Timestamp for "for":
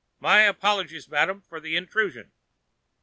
1.47-1.59